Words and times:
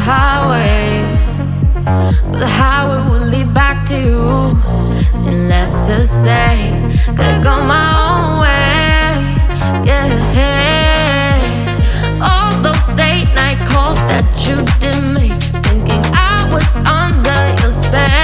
highway? 0.00 1.04
But 2.30 2.38
the 2.38 2.46
highway 2.46 3.00
will 3.08 3.26
lead 3.28 3.52
back 3.54 3.86
to 3.88 3.96
you. 3.96 4.56
And 5.28 5.48
let's 5.48 5.86
just 5.88 6.22
say, 6.24 6.56
could 7.06 7.42
go 7.42 7.54
my 7.64 7.88
own 8.06 8.40
way. 8.44 9.10
Yeah. 9.86 10.10
All 12.22 12.52
those 12.62 12.86
late 12.96 13.30
night 13.34 13.60
calls 13.66 14.00
that 14.10 14.28
you 14.46 14.56
did 14.82 15.00
make, 15.14 15.38
thinking 15.66 16.02
I 16.14 16.48
was 16.52 16.70
under 16.86 17.40
your 17.62 17.72
spell. 17.72 18.19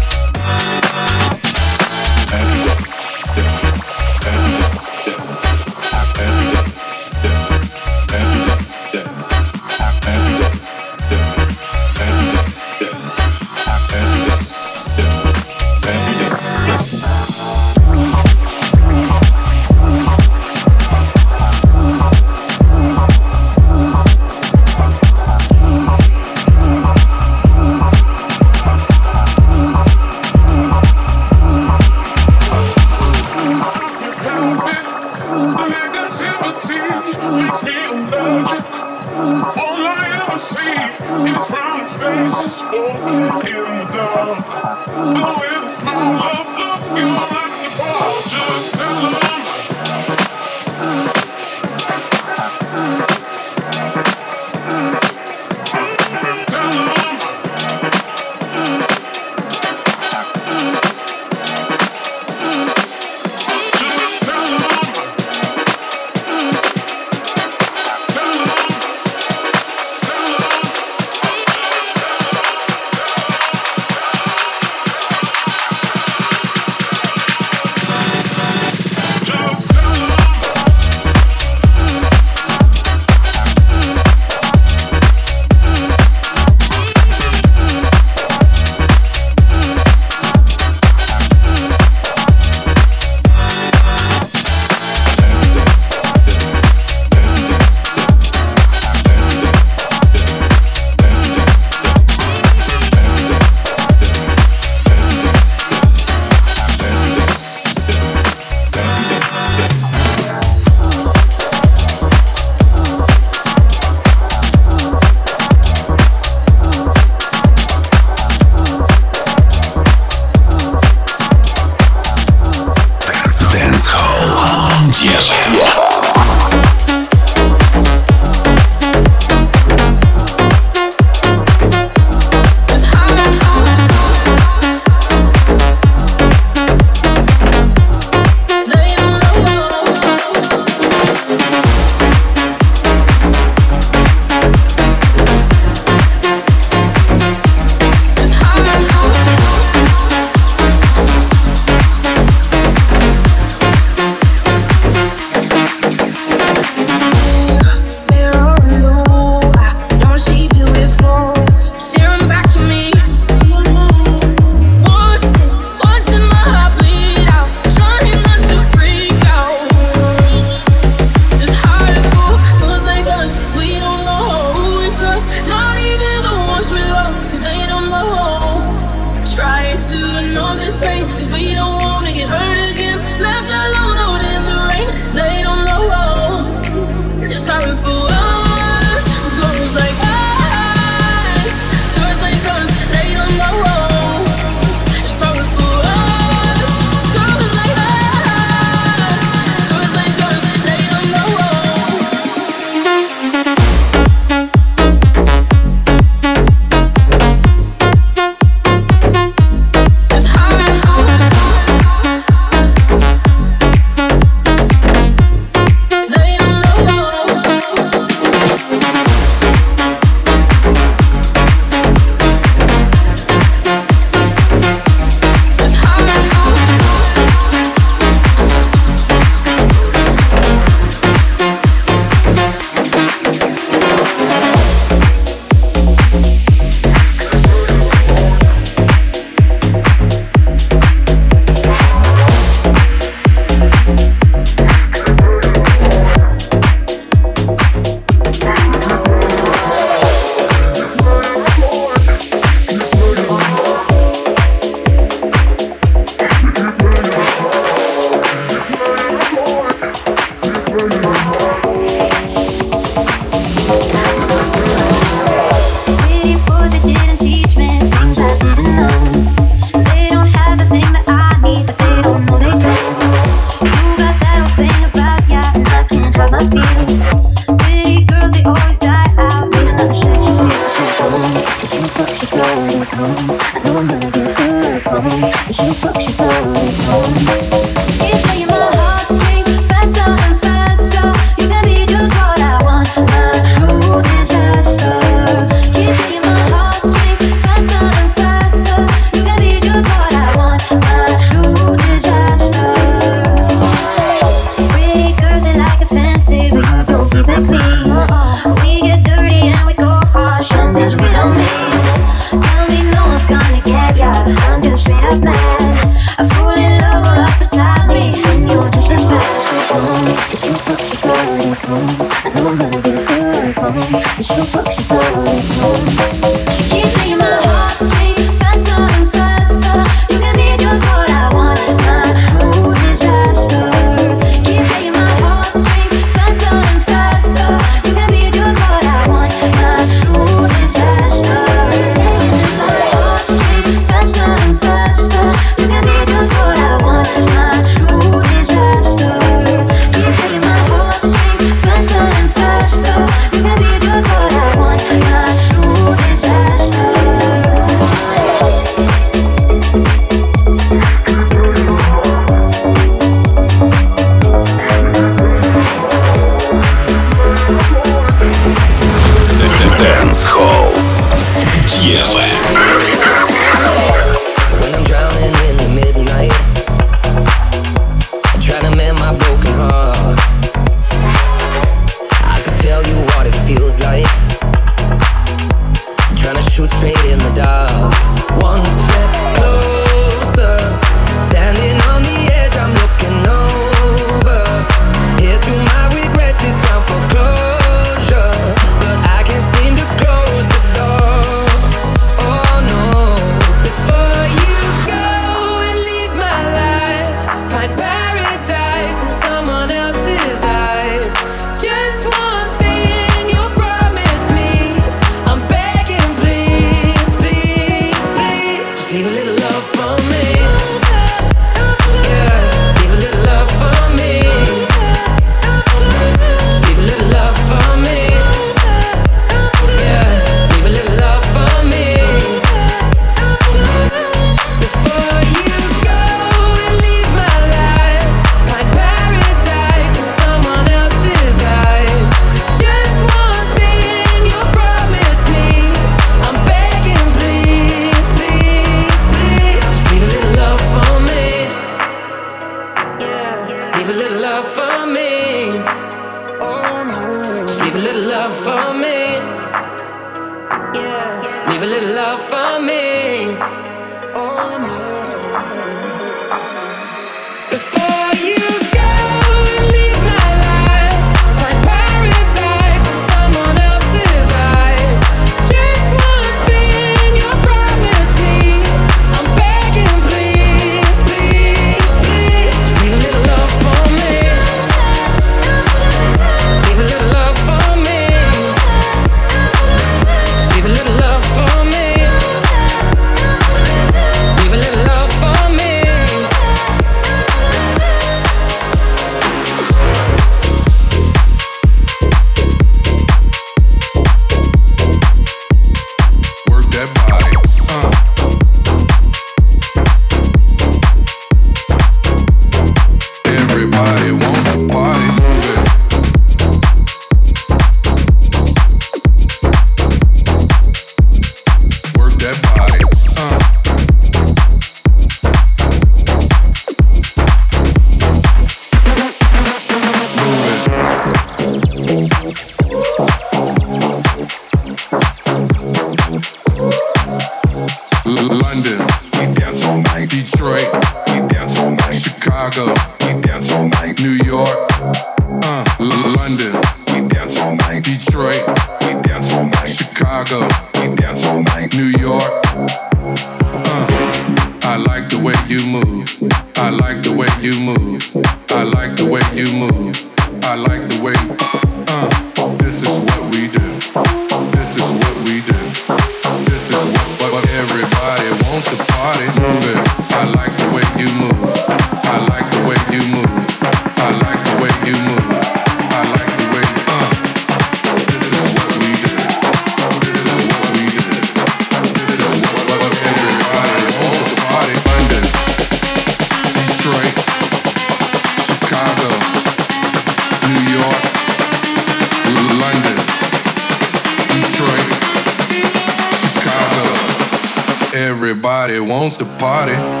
Wants 599.11 599.17
to 599.17 599.25
party. 599.39 600.00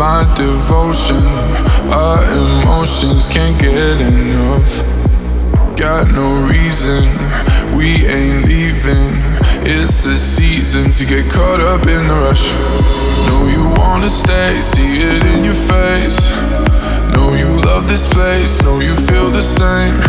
My 0.00 0.24
devotion. 0.34 1.22
Our 1.92 2.24
emotions 2.32 3.28
can't 3.28 3.60
get 3.60 4.00
enough. 4.00 4.80
Got 5.76 6.12
no 6.12 6.48
reason, 6.48 7.04
we 7.76 8.08
ain't 8.08 8.48
leaving. 8.48 9.12
It's 9.60 10.00
the 10.00 10.16
season 10.16 10.90
to 10.92 11.04
get 11.04 11.30
caught 11.30 11.60
up 11.60 11.84
in 11.86 12.08
the 12.08 12.14
rush. 12.14 12.48
Know 13.28 13.44
you 13.52 13.62
wanna 13.76 14.08
stay, 14.08 14.58
see 14.62 15.04
it 15.04 15.22
in 15.36 15.44
your 15.44 15.60
face. 15.68 16.32
Know 17.12 17.34
you 17.34 17.60
love 17.60 17.86
this 17.86 18.08
place, 18.08 18.62
know 18.62 18.80
you 18.80 18.96
feel 18.96 19.28
the 19.28 19.42
same. 19.42 20.00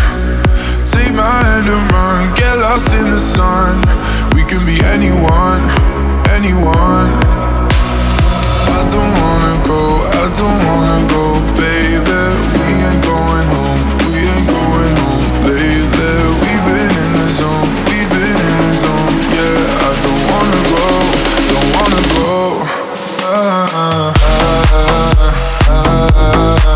Take 0.87 1.13
my 1.13 1.35
hand 1.43 1.67
and 1.67 1.91
run, 1.91 2.33
get 2.35 2.55
lost 2.59 2.93
in 2.93 3.09
the 3.09 3.19
sun. 3.19 3.83
We 4.35 4.45
can 4.45 4.65
be 4.65 4.79
anyone, 4.95 5.67
anyone. 6.31 7.30
I 8.91 8.93
don't 8.93 9.13
wanna 9.23 9.55
go, 9.65 9.79
I 10.03 10.27
don't 10.35 10.59
wanna 10.67 10.99
go, 11.07 11.23
baby. 11.55 12.19
We 12.59 12.67
ain't 12.91 12.99
going 13.01 13.47
home, 13.55 13.81
we 14.11 14.19
ain't 14.19 14.49
going 14.51 14.95
home 14.99 15.27
lately. 15.47 16.11
We've 16.43 16.63
been 16.67 16.91
in 16.99 17.11
the 17.15 17.31
zone, 17.31 17.71
we've 17.87 18.09
been 18.11 18.35
in 18.35 18.57
the 18.59 18.71
zone, 18.83 19.15
yeah. 19.31 19.87
I 19.87 19.91
don't 20.03 20.23
wanna 20.27 20.61
go, 20.75 20.87
don't 21.47 21.69
wanna 21.71 22.03
go. 22.19 22.31
Ah, 23.23 23.71
ah, 23.71 24.13
ah, 24.19 24.75
ah, 25.69 26.11
ah. 26.67 26.70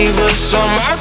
neighbors 0.00 0.54
on 0.54 0.66
my 0.76 0.96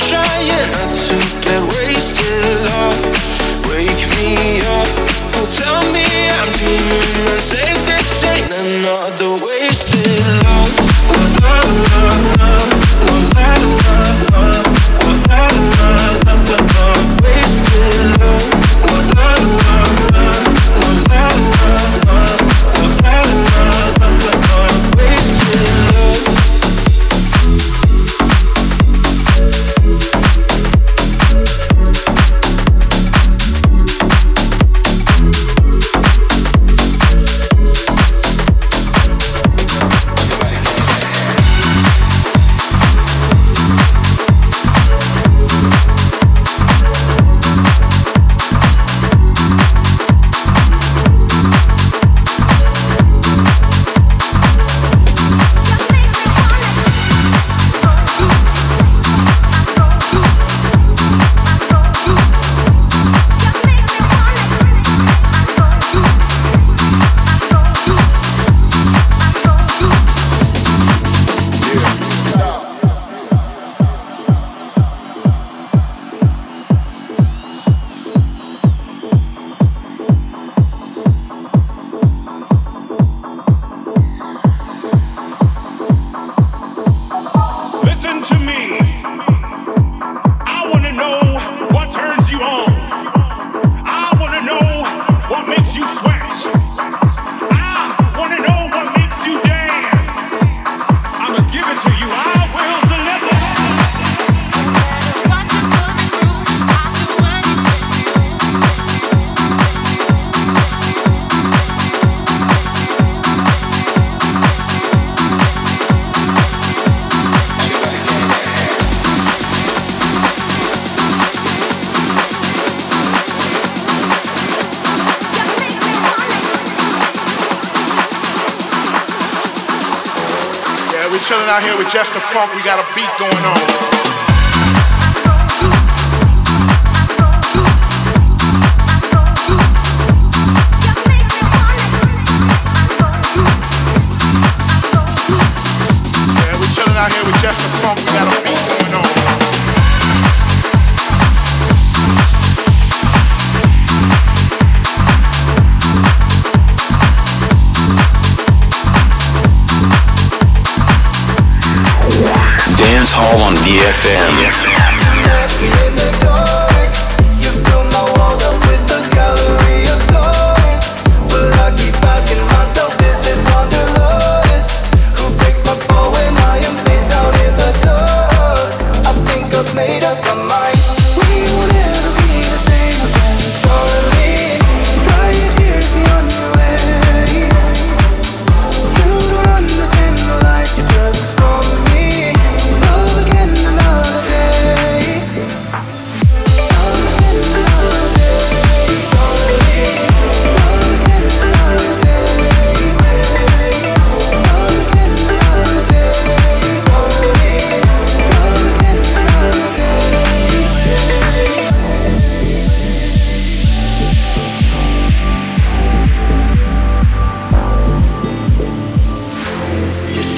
out 131.60 131.66
here 131.66 131.78
with 131.78 131.90
just 131.90 132.14
the 132.14 132.20
Funk, 132.20 132.56
we 132.56 132.64
got 132.64 132.80
a 132.80 132.96
beat 132.96 133.10
going 133.20 133.46
on. 133.46 133.89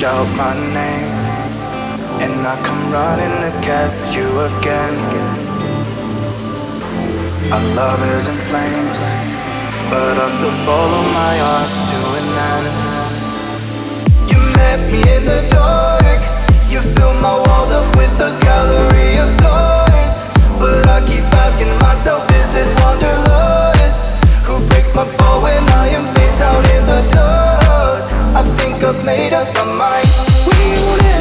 shout 0.01 0.25
my 0.35 0.55
name, 0.73 1.13
and 2.25 2.41
I 2.41 2.57
come 2.65 2.91
running 2.91 3.35
to 3.45 3.51
catch 3.61 4.15
you 4.17 4.25
again. 4.49 4.97
Our 7.53 7.61
love 7.77 8.01
is 8.17 8.25
in 8.27 8.39
flames, 8.49 8.97
but 9.93 10.17
I 10.17 10.27
still 10.37 10.57
follow 10.65 11.03
my 11.21 11.33
heart 11.45 11.69
to 11.91 11.99
an 12.19 12.27
end. 12.49 12.67
You 14.31 14.39
met 14.57 14.79
me 14.89 15.01
in 15.05 15.23
the 15.29 15.41
dark, 15.53 16.21
you 16.71 16.81
filled 16.97 17.21
my 17.21 17.37
walls 17.45 17.69
up 17.69 17.85
with 17.95 18.25
a 18.29 18.33
gallery 18.41 19.21
of 19.21 19.29
stars, 19.37 20.11
but 20.57 20.81
I 20.89 21.05
keep 21.05 21.25
asking 21.45 21.77
myself, 21.77 22.25
is 22.41 22.49
this 22.57 22.69
wanderlust? 22.81 24.01
Who 24.49 24.65
breaks 24.69 24.95
my 24.95 25.05
fall 25.17 25.43
when 25.43 25.61
I 25.77 25.89
am 25.93 26.11
face 26.15 26.33
down 26.39 26.65
in 26.73 26.85
the 26.89 27.01
dark? 27.13 27.60
I 28.33 28.43
think 28.43 28.81
I've 28.83 29.03
made 29.03 29.33
up 29.33 29.53
my 29.55 29.65
mind. 29.65 30.07
We 30.47 30.55
will 30.87 31.20